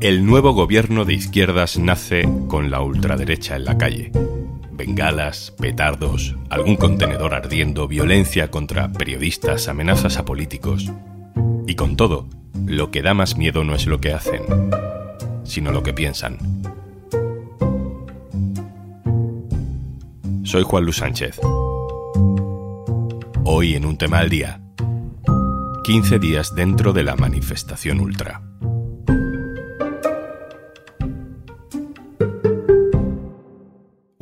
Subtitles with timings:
[0.00, 4.10] El nuevo gobierno de izquierdas nace con la ultraderecha en la calle.
[4.72, 10.90] Bengalas, petardos, algún contenedor ardiendo, violencia contra periodistas, amenazas a políticos.
[11.66, 12.26] Y con todo,
[12.64, 14.42] lo que da más miedo no es lo que hacen,
[15.44, 16.38] sino lo que piensan.
[20.44, 21.38] Soy Juan Luis Sánchez.
[23.44, 24.62] Hoy en un tema al día.
[25.84, 28.49] 15 días dentro de la manifestación ultra.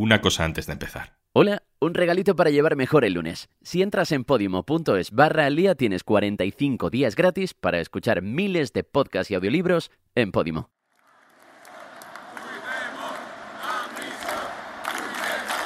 [0.09, 1.19] Una cosa antes de empezar.
[1.35, 3.51] Hola, un regalito para llevar mejor el lunes.
[3.61, 8.85] Si entras en podimo.es barra al día tienes 45 días gratis para escuchar miles de
[8.85, 10.71] podcasts y audiolibros en Podimo.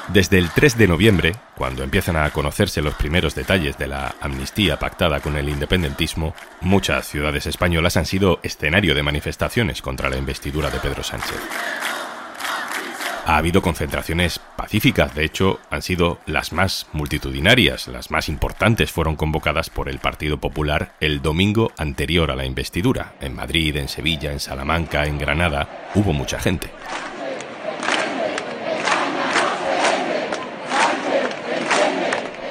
[0.09, 4.77] Desde el 3 de noviembre, cuando empiezan a conocerse los primeros detalles de la amnistía
[4.77, 10.69] pactada con el independentismo, muchas ciudades españolas han sido escenario de manifestaciones contra la investidura
[10.69, 11.39] de Pedro Sánchez.
[13.25, 19.15] Ha habido concentraciones pacíficas, de hecho, han sido las más multitudinarias, las más importantes fueron
[19.15, 23.15] convocadas por el Partido Popular el domingo anterior a la investidura.
[23.21, 26.71] En Madrid, en Sevilla, en Salamanca, en Granada, hubo mucha gente.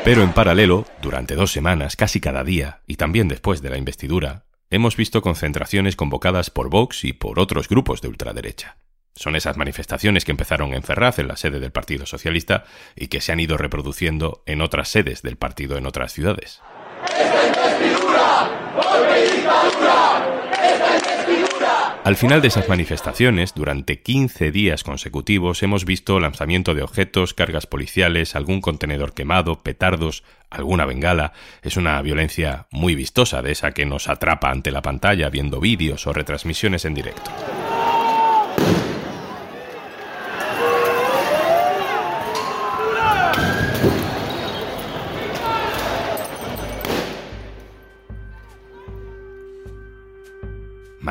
[0.05, 4.45] Pero en paralelo, durante dos semanas, casi cada día, y también después de la investidura,
[4.69, 8.77] hemos visto concentraciones convocadas por Vox y por otros grupos de ultraderecha.
[9.16, 12.64] Son esas manifestaciones que empezaron en Ferraz, en la sede del Partido Socialista,
[12.95, 16.62] y que se han ido reproduciendo en otras sedes del partido en otras ciudades.
[22.04, 27.67] Al final de esas manifestaciones, durante 15 días consecutivos, hemos visto lanzamiento de objetos, cargas
[27.67, 31.34] policiales, algún contenedor quemado, petardos, alguna bengala.
[31.62, 36.08] Es una violencia muy vistosa, de esa que nos atrapa ante la pantalla viendo vídeos
[36.08, 37.30] o retransmisiones en directo.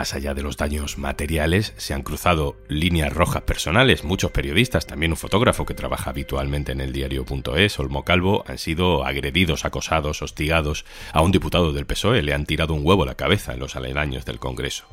[0.01, 4.03] Más allá de los daños materiales, se han cruzado líneas rojas personales.
[4.03, 9.05] Muchos periodistas, también un fotógrafo que trabaja habitualmente en el diario.es, Olmo Calvo, han sido
[9.05, 10.87] agredidos, acosados, hostigados.
[11.13, 13.77] A un diputado del PSOE le han tirado un huevo a la cabeza en los
[13.77, 14.87] aledaños del Congreso.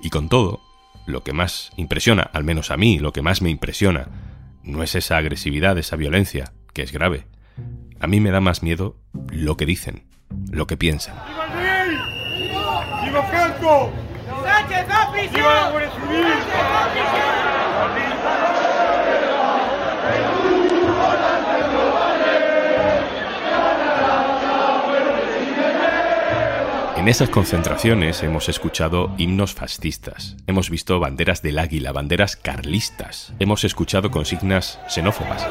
[0.00, 0.62] Y con todo,
[1.04, 4.08] lo que más impresiona, al menos a mí, lo que más me impresiona,
[4.62, 7.26] no es esa agresividad, esa violencia, que es grave.
[8.00, 8.96] A mí me da más miedo
[9.30, 10.06] lo que dicen,
[10.50, 11.16] lo que piensan.
[13.04, 13.92] ¡Viva Franco!
[26.96, 33.64] En esas concentraciones hemos escuchado himnos fascistas, hemos visto banderas del águila, banderas carlistas, hemos
[33.64, 35.46] escuchado consignas xenófobas.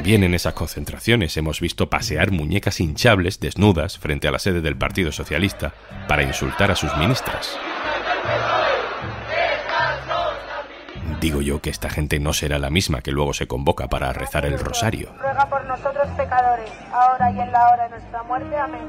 [0.00, 4.74] También en esas concentraciones hemos visto pasear muñecas hinchables desnudas frente a la sede del
[4.74, 5.74] Partido Socialista
[6.08, 7.58] para insultar a sus ministras.
[11.20, 14.46] Digo yo que esta gente no será la misma que luego se convoca para rezar
[14.46, 15.12] el rosario.
[15.20, 18.56] Ruega por nosotros pecadores, ahora y en la hora de nuestra muerte.
[18.56, 18.88] Amén.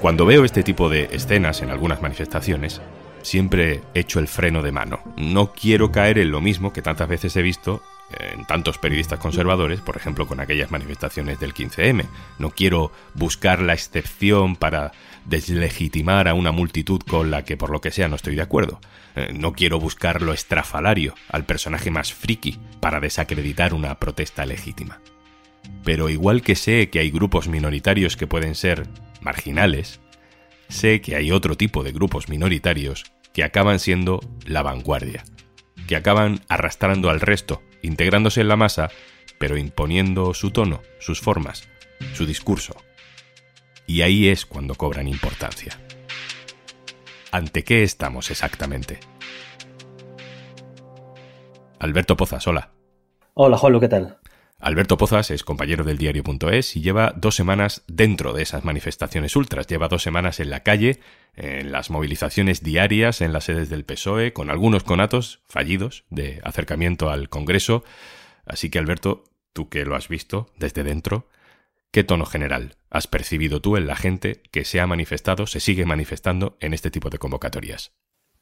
[0.00, 2.82] Cuando veo este tipo de escenas en algunas manifestaciones,
[3.22, 4.98] siempre echo el freno de mano.
[5.16, 7.80] No quiero caer en lo mismo que tantas veces he visto
[8.18, 12.06] en tantos periodistas conservadores, por ejemplo, con aquellas manifestaciones del 15M.
[12.38, 14.92] No quiero buscar la excepción para
[15.26, 18.80] deslegitimar a una multitud con la que por lo que sea no estoy de acuerdo.
[19.14, 25.00] Eh, no quiero buscar lo estrafalario al personaje más friki para desacreditar una protesta legítima.
[25.84, 28.88] Pero igual que sé que hay grupos minoritarios que pueden ser
[29.20, 30.00] marginales,
[30.68, 35.24] sé que hay otro tipo de grupos minoritarios que acaban siendo la vanguardia,
[35.86, 38.90] que acaban arrastrando al resto integrándose en la masa,
[39.38, 41.68] pero imponiendo su tono, sus formas,
[42.14, 42.76] su discurso.
[43.86, 45.78] Y ahí es cuando cobran importancia.
[47.32, 49.00] ¿Ante qué estamos exactamente?
[51.78, 52.70] Alberto Pozas, hola.
[53.34, 54.18] Hola, Juanlo, ¿qué tal?
[54.60, 59.66] Alberto Pozas es compañero del diario.es y lleva dos semanas dentro de esas manifestaciones ultras.
[59.66, 61.00] Lleva dos semanas en la calle,
[61.34, 67.10] en las movilizaciones diarias en las sedes del PSOE, con algunos conatos fallidos de acercamiento
[67.10, 67.84] al Congreso.
[68.44, 69.24] Así que, Alberto,
[69.54, 71.26] tú que lo has visto desde dentro,
[71.90, 75.86] ¿qué tono general has percibido tú en la gente que se ha manifestado, se sigue
[75.86, 77.92] manifestando en este tipo de convocatorias?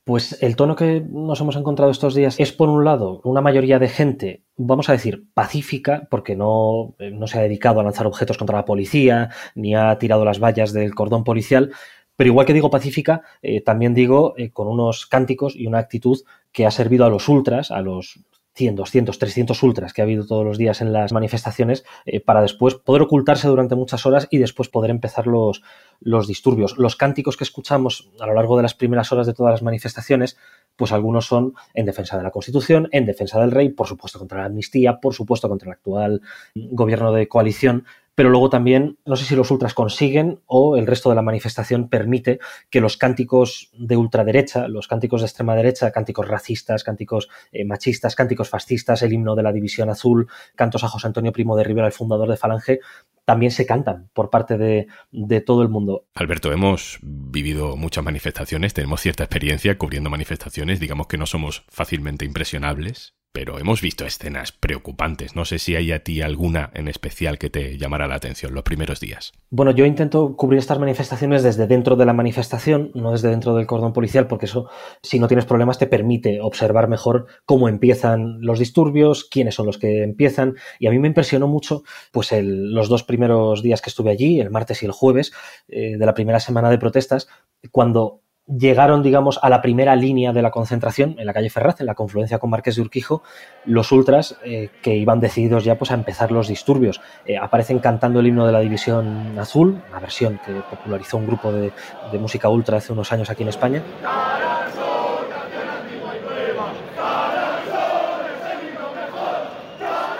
[0.08, 3.78] Pues el tono que nos hemos encontrado estos días es, por un lado, una mayoría
[3.78, 8.06] de gente, vamos a decir, pacífica, porque no, eh, no se ha dedicado a lanzar
[8.06, 11.72] objetos contra la policía, ni ha tirado las vallas del cordón policial,
[12.16, 16.18] pero igual que digo pacífica, eh, también digo eh, con unos cánticos y una actitud
[16.52, 18.18] que ha servido a los ultras, a los
[18.58, 22.42] 100, 200, 300 ultras que ha habido todos los días en las manifestaciones eh, para
[22.42, 25.62] después poder ocultarse durante muchas horas y después poder empezar los,
[26.00, 26.76] los disturbios.
[26.76, 30.36] Los cánticos que escuchamos a lo largo de las primeras horas de todas las manifestaciones,
[30.74, 34.40] pues algunos son en defensa de la Constitución, en defensa del rey, por supuesto contra
[34.40, 36.20] la amnistía, por supuesto contra el actual
[36.54, 37.84] gobierno de coalición,
[38.18, 41.88] pero luego también, no sé si los ultras consiguen o el resto de la manifestación
[41.88, 47.64] permite que los cánticos de ultraderecha, los cánticos de extrema derecha, cánticos racistas, cánticos eh,
[47.64, 50.26] machistas, cánticos fascistas, el himno de la División Azul,
[50.56, 52.80] cantos a José Antonio Primo de Rivera, el fundador de Falange,
[53.24, 56.06] también se cantan por parte de, de, todo el mundo.
[56.16, 62.24] Alberto, hemos vivido muchas manifestaciones, tenemos cierta experiencia cubriendo manifestaciones, digamos que no somos fácilmente
[62.24, 65.36] impresionables pero hemos visto escenas preocupantes.
[65.36, 68.64] No sé si hay a ti alguna en especial que te llamara la atención los
[68.64, 69.32] primeros días.
[69.48, 73.68] Bueno, yo intento cubrir estas manifestaciones desde dentro de la manifestación, no desde dentro del
[73.68, 74.68] cordón policial, porque eso,
[75.04, 79.78] si no tienes problemas, te permite observar mejor cómo empiezan los disturbios, quiénes son los
[79.78, 80.56] que empiezan.
[80.80, 84.50] Y a mí me impresionó mucho, pues, los dos primeros días que estuve allí, el
[84.50, 85.30] martes y el jueves,
[85.68, 87.28] eh, de la primera semana de protestas,
[87.70, 91.86] cuando llegaron, digamos, a la primera línea de la concentración, en la calle Ferraz, en
[91.86, 93.22] la confluencia con Marqués de Urquijo,
[93.64, 97.00] los ultras eh, que iban decididos ya pues, a empezar los disturbios.
[97.24, 101.52] Eh, aparecen cantando el himno de la División Azul, una versión que popularizó un grupo
[101.52, 101.72] de,
[102.10, 103.82] de música ultra hace unos años aquí en España.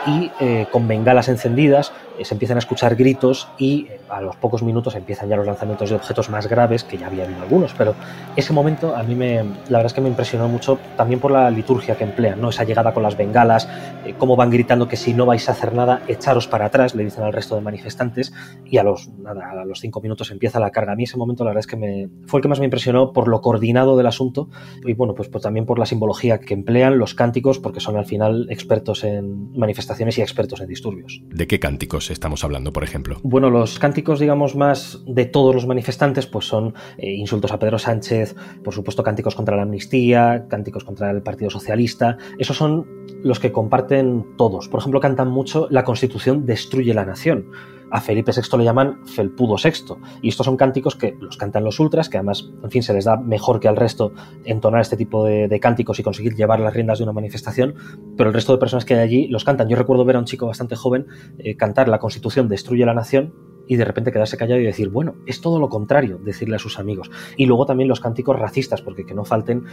[0.08, 4.36] Y eh, con bengalas encendidas eh, se empiezan a escuchar gritos y eh, a los
[4.36, 7.74] pocos minutos empiezan ya los lanzamientos de objetos más graves, que ya había habido algunos,
[7.74, 7.94] pero
[8.34, 11.50] ese momento a mí me, la verdad es que me impresionó mucho también por la
[11.50, 12.48] liturgia que emplean, ¿no?
[12.48, 13.68] esa llegada con las bengalas,
[14.16, 17.24] cómo van gritando que si no vais a hacer nada, echaros para atrás, le dicen
[17.24, 18.32] al resto de manifestantes,
[18.64, 20.92] y a los, a los cinco minutos empieza la carga.
[20.92, 23.12] A mí ese momento la verdad es que me, fue el que más me impresionó
[23.12, 24.48] por lo coordinado del asunto
[24.84, 28.06] y bueno, pues, pues también por la simbología que emplean, los cánticos, porque son al
[28.06, 31.20] final expertos en manifestaciones y expertos en disturbios.
[31.26, 33.18] ¿De qué cánticos estamos hablando, por ejemplo?
[33.22, 37.78] Bueno, los cánticos, digamos, más de todos los manifestantes, pues son eh, insultos a Pedro
[37.78, 42.16] Sánchez, por supuesto, cánticos contra la amnistía, cánticos contra el Partido Socialista.
[42.38, 42.86] Esos son
[43.22, 44.68] los que comparten todos.
[44.68, 47.46] Por ejemplo, cantan mucho La Constitución destruye la nación
[47.90, 49.96] a Felipe VI le llaman Felpudo VI.
[50.22, 53.04] Y estos son cánticos que los cantan los ultras, que además, en fin, se les
[53.04, 54.12] da mejor que al resto
[54.44, 57.74] entonar este tipo de, cánticos y conseguir llevar las riendas de una manifestación,
[58.16, 59.68] pero el resto de personas que hay allí los cantan.
[59.68, 61.06] Yo recuerdo ver a un chico bastante joven
[61.38, 63.34] eh, cantar La Constitución destruye la nación
[63.68, 66.78] y de repente quedarse callado y decir, bueno, es todo lo contrario, decirle a sus
[66.78, 67.10] amigos.
[67.36, 69.64] Y luego también los cánticos racistas, porque que no falten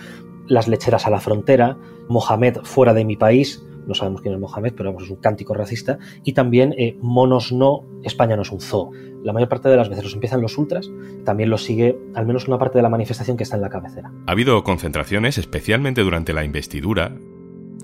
[0.47, 1.77] las lecheras a la frontera,
[2.09, 5.53] Mohamed fuera de mi país, no sabemos quién es Mohamed, pero vamos, es un cántico
[5.53, 8.91] racista, y también eh, monos no, España no es un zoo.
[9.23, 10.89] La mayor parte de las veces los empiezan los ultras,
[11.23, 14.11] también los sigue al menos una parte de la manifestación que está en la cabecera.
[14.27, 17.15] Ha habido concentraciones, especialmente durante la investidura,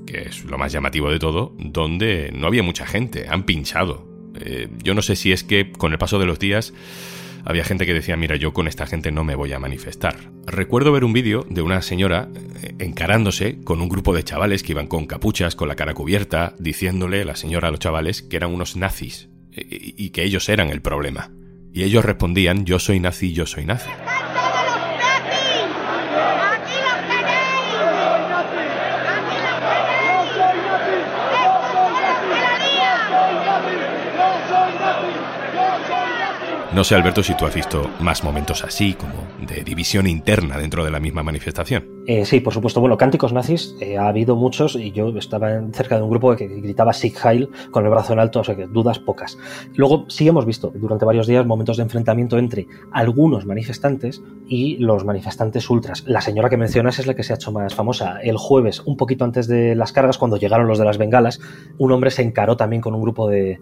[0.05, 4.05] que es lo más llamativo de todo, donde no había mucha gente, han pinchado.
[4.39, 6.73] Eh, yo no sé si es que con el paso de los días
[7.45, 10.15] había gente que decía, mira, yo con esta gente no me voy a manifestar.
[10.45, 12.29] Recuerdo ver un vídeo de una señora
[12.61, 16.53] eh, encarándose con un grupo de chavales que iban con capuchas, con la cara cubierta,
[16.59, 20.69] diciéndole la señora a los chavales que eran unos nazis eh, y que ellos eran
[20.69, 21.31] el problema.
[21.73, 23.89] Y ellos respondían, yo soy nazi, yo soy nazi.
[36.73, 40.85] No sé, Alberto, si tú has visto más momentos así, como de división interna dentro
[40.85, 42.00] de la misma manifestación.
[42.07, 42.79] Eh, sí, por supuesto.
[42.79, 46.47] Bueno, cánticos nazis eh, ha habido muchos y yo estaba cerca de un grupo que
[46.47, 49.37] gritaba Sieg Heil con el brazo en alto, o sea que dudas pocas.
[49.75, 55.05] Luego sí hemos visto durante varios días momentos de enfrentamiento entre algunos manifestantes y los
[55.05, 56.03] manifestantes ultras.
[56.07, 58.19] La señora que mencionas es la que se ha hecho más famosa.
[58.21, 61.39] El jueves, un poquito antes de las cargas, cuando llegaron los de las bengalas,
[61.77, 63.59] un hombre se encaró también con un grupo de,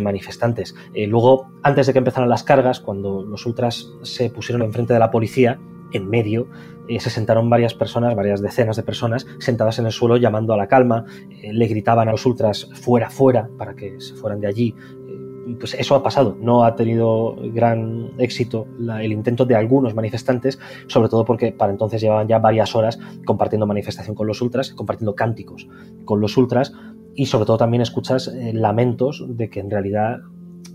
[0.00, 0.74] manifestantes.
[0.94, 4.98] Eh, luego, antes de que empezaran las cargas, cuando los ultras se pusieron enfrente de
[4.98, 5.58] la policía,
[5.92, 6.48] en medio,
[6.88, 10.56] eh, se sentaron varias personas, varias decenas de personas, sentadas en el suelo llamando a
[10.56, 14.48] la calma, eh, le gritaban a los ultras fuera, fuera, para que se fueran de
[14.48, 14.74] allí.
[15.08, 18.66] Eh, pues eso ha pasado, no ha tenido gran éxito
[19.00, 23.66] el intento de algunos manifestantes, sobre todo porque para entonces llevaban ya varias horas compartiendo
[23.66, 25.68] manifestación con los ultras, compartiendo cánticos
[26.04, 26.72] con los ultras,
[27.14, 30.18] y sobre todo también escuchas lamentos de que en realidad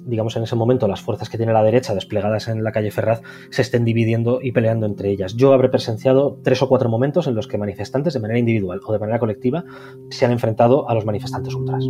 [0.05, 3.21] digamos, en ese momento las fuerzas que tiene la derecha desplegadas en la calle Ferraz
[3.49, 5.35] se estén dividiendo y peleando entre ellas.
[5.35, 8.93] Yo habré presenciado tres o cuatro momentos en los que manifestantes, de manera individual o
[8.93, 9.63] de manera colectiva,
[10.09, 11.85] se han enfrentado a los manifestantes ultras.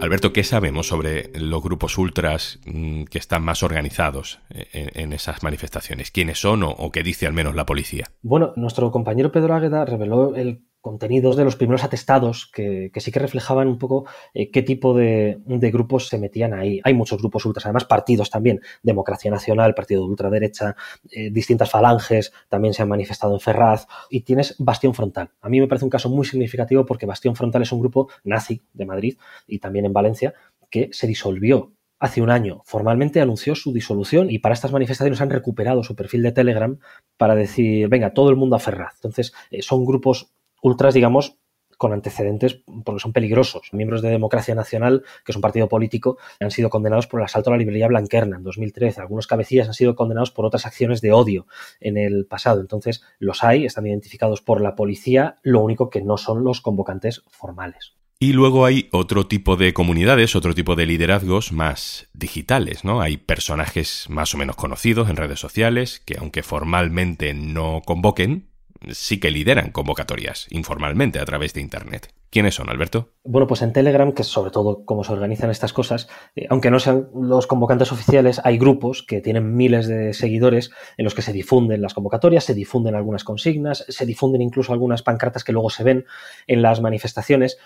[0.00, 6.10] Alberto, ¿qué sabemos sobre los grupos ultras mm, que están más organizados en, esas manifestaciones?
[6.10, 8.10] ¿Quiénes son o, qué dice al menos la policía?
[8.22, 13.18] Bueno, nuestro compañero Pedro Águeda reveló el contenidos de los primeros atestados que, sí que
[13.18, 16.78] reflejaban un poco eh, qué tipo de, grupos se metían ahí.
[16.84, 20.76] Hay muchos grupos ultras, además partidos también, Democracia Nacional, Partido de Ultraderecha,
[21.10, 25.30] eh, distintas falanges también se han manifestado en Ferraz y tienes Bastión Frontal.
[25.40, 28.60] A mí me parece un caso muy significativo porque Bastión Frontal es un grupo nazi
[28.74, 30.34] de Madrid y también en Valencia
[30.68, 35.30] que se disolvió hace un año formalmente anunció su disolución y para estas manifestaciones han
[35.30, 36.78] recuperado su perfil de Telegram
[37.16, 38.96] para decir, venga, todo el mundo a Ferraz.
[38.96, 40.34] Entonces, eh, son grupos
[40.64, 41.38] ultras, digamos,
[41.76, 43.68] con antecedentes porque son peligrosos.
[43.72, 47.50] Miembros de Democracia Nacional, que es un partido político, han sido condenados por el asalto
[47.50, 49.00] a la librería Blanquerna en 2013.
[49.00, 51.46] Algunos cabecillas han sido condenados por otras acciones de odio
[51.80, 52.60] en el pasado.
[52.60, 57.22] Entonces, los hay, están identificados por la policía, lo único que no son los convocantes
[57.28, 57.94] formales.
[58.18, 63.02] Y luego hay otro tipo de comunidades, otro tipo de liderazgos más digitales, ¿no?
[63.02, 68.53] Hay personajes más o menos conocidos en redes sociales que aunque formalmente no convoquen,
[68.92, 72.12] sí que lideran convocatorias informalmente a través de Internet.
[72.30, 73.12] ¿Quiénes son, Alberto?
[73.22, 76.68] Bueno, pues en Telegram, que es sobre todo cómo se organizan estas cosas, eh, aunque
[76.68, 81.22] no sean los convocantes oficiales, hay grupos que tienen miles de seguidores en los que
[81.22, 85.70] se difunden las convocatorias, se difunden algunas consignas, se difunden incluso algunas pancartas que luego
[85.70, 86.06] se ven
[86.48, 87.58] en las manifestaciones.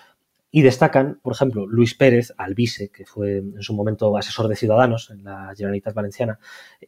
[0.51, 5.11] Y destacan, por ejemplo, Luis Pérez, Albise, que fue en su momento asesor de Ciudadanos
[5.11, 6.39] en la Generalitat Valenciana,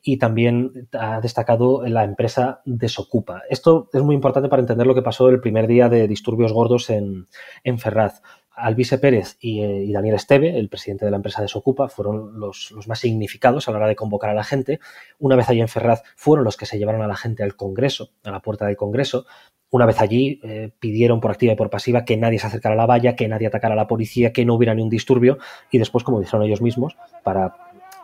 [0.02, 3.44] y también ha destacado la empresa Desocupa.
[3.50, 6.90] Esto es muy importante para entender lo que pasó el primer día de disturbios gordos
[6.90, 7.28] en,
[7.64, 8.22] en Ferraz.
[8.54, 12.88] Albise Pérez eh, y, Daniel Esteve, el presidente de la empresa Desocupa, fueron los, los,
[12.88, 14.80] más significados a la hora de convocar a la gente.
[15.20, 18.12] Una vez allí en Ferraz fueron los que se llevaron a la gente al Congreso,
[18.24, 19.26] a la puerta del Congreso,
[19.72, 22.78] una vez allí, eh, pidieron por activa y por pasiva que nadie se acercara a
[22.78, 25.38] la valla, que nadie atacara a la policía, que no hubiera ni un disturbio
[25.72, 27.56] y después, como dijeron ellos mismos, para,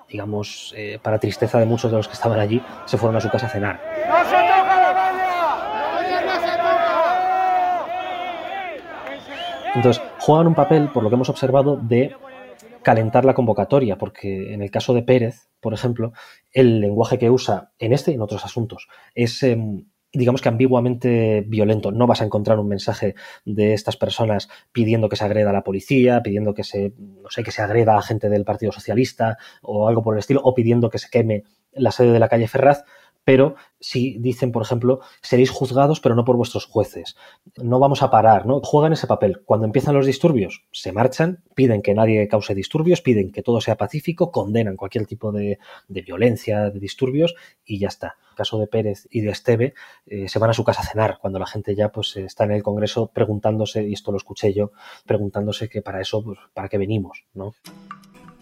[0.10, 3.30] digamos, eh, para tristeza de muchos de los que estaban allí, se fueron a su
[3.30, 3.82] casa a cenar.
[9.76, 12.16] Entonces, juegan un papel, por lo que hemos observado, de
[12.82, 16.14] calentar la convocatoria, porque en el caso de Pérez, por ejemplo,
[16.54, 21.44] el lenguaje que usa en este y en otros asuntos es em, digamos que ambiguamente
[21.48, 21.92] violento.
[21.92, 25.64] No vas a encontrar un mensaje de estas personas pidiendo que se agreda a la
[25.64, 29.88] policía, pidiendo que se, no sé, que se agreda a gente del Partido Socialista o
[29.88, 32.84] algo por el estilo, o pidiendo que se queme la sede de la calle Ferraz,
[33.28, 37.18] pero si dicen, por ejemplo, seréis juzgados, pero no por vuestros jueces.
[37.58, 38.62] No vamos a parar, ¿no?
[38.62, 39.42] Juegan ese papel.
[39.44, 43.76] Cuando empiezan los disturbios, se marchan, piden que nadie cause disturbios, piden que todo sea
[43.76, 48.16] pacífico, condenan cualquier tipo de, violencia, de disturbios, y ya está.
[48.18, 49.74] En el caso de Pérez y de Esteve,
[50.06, 52.54] eh, se van a su casa a cenar, cuando la gente ya pues está en
[52.54, 54.72] el Congreso preguntándose, y esto lo escuché yo,
[55.06, 57.54] preguntándose que para eso, pues, para qué venimos, ¿no?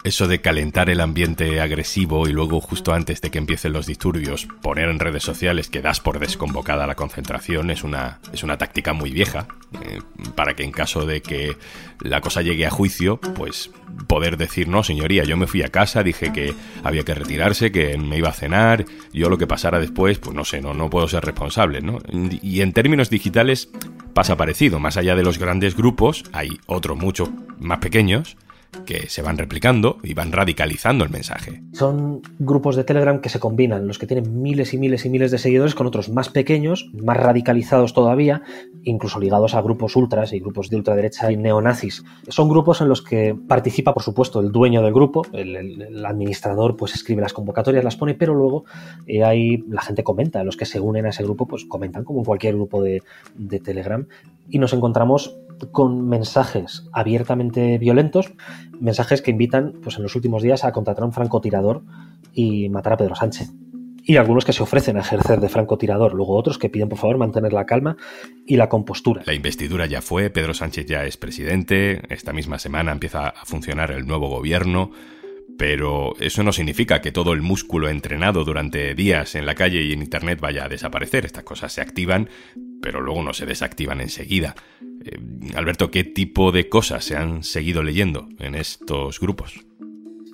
[0.06, 4.46] Eso de calentar el ambiente agresivo y luego justo antes de que empiecen los disturbios
[4.62, 8.92] poner en redes sociales que das por desconvocada la concentración es una, es una táctica
[8.92, 9.48] muy vieja
[9.82, 9.98] eh,
[10.36, 11.56] para que en caso de que
[11.98, 13.72] la cosa llegue a juicio pues
[14.06, 17.98] poder decir no señoría yo me fui a casa dije que había que retirarse que
[17.98, 21.08] me iba a cenar yo lo que pasara después pues no sé no, no puedo
[21.08, 21.98] ser responsable ¿no?
[22.12, 23.70] y en términos digitales
[24.14, 28.36] pasa parecido más allá de los grandes grupos hay otros mucho más pequeños
[28.84, 31.62] que se van replicando y van radicalizando el mensaje.
[31.72, 35.30] Son grupos de Telegram que se combinan, los que tienen miles y miles y miles
[35.30, 38.42] de seguidores con otros más pequeños, más radicalizados todavía,
[38.82, 42.04] incluso ligados a grupos ultras y grupos de ultraderecha y neonazis.
[42.28, 46.94] Son grupos en los que participa, por supuesto, el dueño del grupo, el, administrador pues
[46.94, 48.64] escribe las convocatorias, las pone, pero luego
[49.06, 52.20] eh, hay, la gente comenta, los que se unen a ese grupo pues comentan como
[52.20, 53.02] en cualquier grupo de
[53.64, 54.06] Telegram
[54.48, 55.36] y nos encontramos
[55.72, 58.32] con mensajes abiertamente violentos,
[58.78, 61.82] mensajes que invitan, pues en los últimos días, a contratar a un francotirador
[62.32, 63.52] y matar a Pedro Sánchez.
[64.08, 67.18] Y algunos que se ofrecen a ejercer de francotirador, luego otros que piden por favor
[67.18, 67.96] mantener la calma
[68.46, 69.22] y la compostura.
[69.26, 73.90] La investidura ya fue, Pedro Sánchez ya es presidente, esta misma semana empieza a funcionar
[73.90, 74.92] el nuevo gobierno,
[75.58, 79.92] pero eso no significa que todo el músculo entrenado durante días en la calle y
[79.92, 81.24] en Internet vaya a desaparecer.
[81.24, 82.28] Estas cosas se activan,
[82.82, 84.54] pero luego no se desactivan enseguida.
[85.04, 85.18] Eh,
[85.54, 89.66] Alberto, ¿qué tipo de cosas se han seguido leyendo en estos grupos?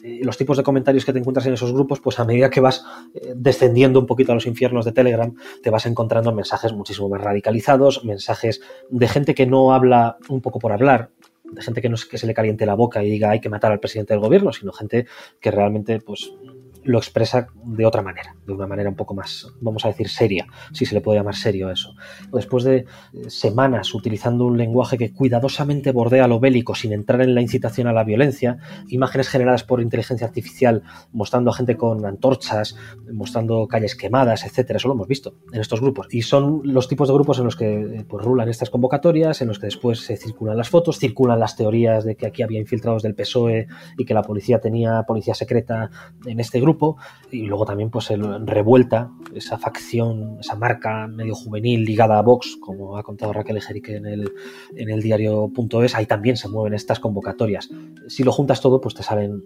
[0.03, 2.85] los tipos de comentarios que te encuentras en esos grupos, pues a medida que vas
[3.15, 7.21] eh, descendiendo un poquito a los infiernos de Telegram, te vas encontrando mensajes muchísimo más
[7.21, 8.61] radicalizados, mensajes
[8.91, 11.11] de gente que no habla un poco por hablar,
[11.53, 13.49] de gente que no es que se le caliente la boca y diga hay que
[13.49, 15.07] matar al presidente del gobierno, sino gente
[15.41, 16.33] que realmente pues
[16.85, 20.47] lo expresa de otra manera, de una manera un poco más, vamos a decir, seria,
[20.73, 21.95] si se le puede llamar serio eso.
[22.33, 22.87] Después de eh,
[23.29, 27.93] semanas utilizando un lenguaje que cuidadosamente bordea lo bélico sin entrar en la incitación a
[27.93, 28.59] la violencia,
[28.89, 32.77] imágenes generadas por inteligencia artificial mostrando a gente con antorchas,
[33.13, 36.09] mostrando calles quemadas, etcétera, eso lo hemos visto en estos grupos.
[36.11, 39.49] Y son los tipos de grupos en los que eh, pues, rulan estas convocatorias, en
[39.49, 43.03] los que después se circulan las fotos, circulan las teorías de que aquí había infiltrados
[43.03, 45.91] del PSOE y que la policía tenía policía secreta
[46.27, 46.72] en este grupo
[47.31, 52.57] y luego también pues el Revuelta, esa facción, esa marca medio juvenil ligada a Vox,
[52.61, 54.33] como ha contado Raquel Ejerique en el,
[54.77, 57.71] en el diario.es, ahí también se mueven estas convocatorias.
[58.09, 59.43] Si lo juntas todo, pues te salen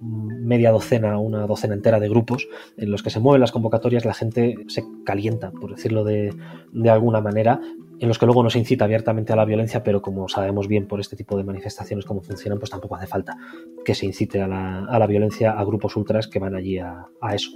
[0.00, 4.14] media docena, una docena entera de grupos en los que se mueven las convocatorias, la
[4.14, 6.34] gente se calienta, por decirlo de,
[6.72, 7.60] de alguna manera,
[8.00, 10.88] en los que luego no se incita abiertamente a la violencia, pero como sabemos bien
[10.88, 13.36] por este tipo de manifestaciones cómo funcionan, pues tampoco hace falta
[13.84, 17.50] que se incite a la, violencia a grupos ultras que van allí a, a eso.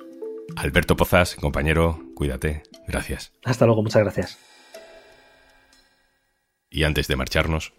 [0.57, 2.63] Alberto Pozas, compañero, cuídate.
[2.87, 3.33] Gracias.
[3.43, 4.39] Hasta luego, muchas gracias.
[6.69, 7.73] Y antes de marcharnos.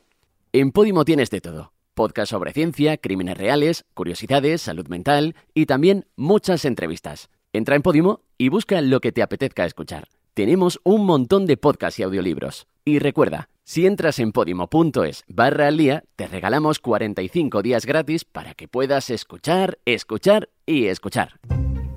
[0.52, 1.74] En Podimo tienes de todo.
[1.94, 7.30] Podcast sobre ciencia, crímenes reales, curiosidades, salud mental y también muchas entrevistas.
[7.54, 12.00] Entra en Podimo y busca lo que te apetezca escuchar tenemos un montón de podcasts
[12.00, 12.68] y audiolibros.
[12.84, 18.54] Y recuerda, si entras en podimo.es barra al día, te regalamos 45 días gratis para
[18.54, 21.39] que puedas escuchar, escuchar y escuchar.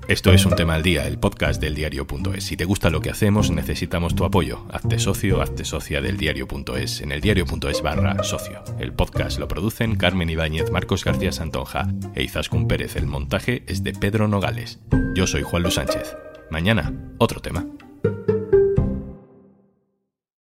[0.07, 2.43] Esto es un tema al día, el podcast del diario.es.
[2.43, 4.65] Si te gusta lo que hacemos, necesitamos tu apoyo.
[4.71, 8.63] Hazte socio, hazte socia del diario.es en el diario.es barra socio.
[8.79, 12.95] El podcast lo producen Carmen Ibáñez, Marcos García Santonja e Izaskun Pérez.
[12.95, 14.79] El montaje es de Pedro Nogales.
[15.13, 16.15] Yo soy Juan Luis Sánchez.
[16.49, 17.67] Mañana, otro tema.
[18.03, 18.38] Thank you.